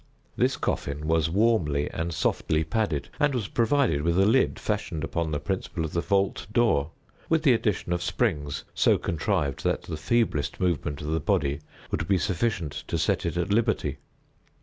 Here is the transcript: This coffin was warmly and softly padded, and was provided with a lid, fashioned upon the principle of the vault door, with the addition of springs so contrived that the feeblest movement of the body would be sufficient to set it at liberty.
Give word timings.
This 0.35 0.57
coffin 0.57 1.05
was 1.05 1.29
warmly 1.29 1.87
and 1.91 2.11
softly 2.11 2.63
padded, 2.63 3.09
and 3.19 3.35
was 3.35 3.47
provided 3.47 4.01
with 4.01 4.17
a 4.19 4.25
lid, 4.25 4.57
fashioned 4.57 5.03
upon 5.03 5.29
the 5.29 5.39
principle 5.39 5.85
of 5.85 5.93
the 5.93 6.01
vault 6.01 6.47
door, 6.51 6.89
with 7.29 7.43
the 7.43 7.53
addition 7.53 7.93
of 7.93 8.01
springs 8.01 8.63
so 8.73 8.97
contrived 8.97 9.63
that 9.63 9.83
the 9.83 9.97
feeblest 9.97 10.59
movement 10.59 11.01
of 11.01 11.09
the 11.09 11.19
body 11.19 11.59
would 11.91 12.07
be 12.07 12.17
sufficient 12.17 12.71
to 12.87 12.97
set 12.97 13.27
it 13.27 13.37
at 13.37 13.53
liberty. 13.53 13.99